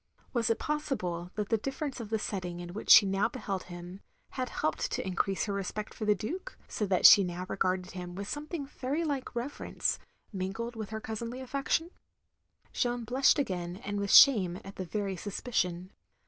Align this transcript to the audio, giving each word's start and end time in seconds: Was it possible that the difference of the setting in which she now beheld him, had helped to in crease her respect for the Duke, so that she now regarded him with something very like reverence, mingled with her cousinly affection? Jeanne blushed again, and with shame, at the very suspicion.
Was 0.33 0.49
it 0.49 0.57
possible 0.57 1.29
that 1.35 1.49
the 1.49 1.59
difference 1.59 1.99
of 1.99 2.09
the 2.09 2.17
setting 2.17 2.59
in 2.59 2.73
which 2.73 2.89
she 2.89 3.05
now 3.05 3.29
beheld 3.29 3.61
him, 3.65 3.99
had 4.31 4.49
helped 4.49 4.91
to 4.93 5.05
in 5.05 5.13
crease 5.15 5.45
her 5.45 5.53
respect 5.53 5.93
for 5.93 6.05
the 6.05 6.15
Duke, 6.15 6.57
so 6.67 6.87
that 6.87 7.05
she 7.05 7.23
now 7.23 7.45
regarded 7.47 7.91
him 7.91 8.15
with 8.15 8.27
something 8.27 8.65
very 8.65 9.03
like 9.03 9.35
reverence, 9.35 9.99
mingled 10.33 10.75
with 10.75 10.89
her 10.89 10.99
cousinly 10.99 11.39
affection? 11.39 11.91
Jeanne 12.73 13.03
blushed 13.03 13.37
again, 13.37 13.77
and 13.85 13.99
with 13.99 14.09
shame, 14.11 14.59
at 14.63 14.77
the 14.77 14.85
very 14.85 15.15
suspicion. 15.15 15.91